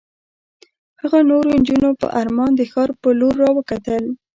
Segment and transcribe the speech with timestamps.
[1.01, 4.03] هغه نورو نجونو په ارمان د ښار په لور را وکتل.